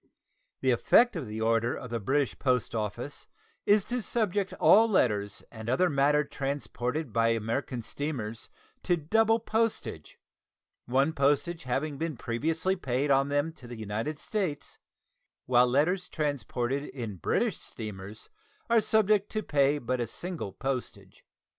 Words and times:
The 0.61 0.71
effect 0.71 1.15
of 1.15 1.27
the 1.27 1.41
order 1.41 1.75
of 1.75 1.91
the 1.91 1.99
British, 1.99 2.39
post 2.39 2.73
office 2.73 3.27
is 3.67 3.85
to 3.85 4.01
subject 4.01 4.51
all 4.53 4.89
letters 4.89 5.43
and 5.51 5.69
other 5.69 5.91
matter 5.91 6.23
transported 6.23 7.13
by 7.13 7.27
American 7.27 7.83
steamers 7.83 8.49
to 8.81 8.97
double 8.97 9.37
postage, 9.37 10.17
one 10.87 11.13
postage 11.13 11.65
having 11.65 11.99
been 11.99 12.17
previously 12.17 12.75
paid 12.75 13.11
on 13.11 13.29
them 13.29 13.53
to 13.53 13.67
the 13.67 13.77
United 13.77 14.17
States, 14.17 14.79
while 15.45 15.67
letters 15.67 16.09
transported 16.09 16.85
in 16.85 17.17
British 17.17 17.57
steamers 17.59 18.27
are 18.71 18.81
subject 18.81 19.29
to 19.33 19.43
pay 19.43 19.77
but 19.77 19.99
a 20.01 20.07
single 20.07 20.51
postage. 20.51 21.23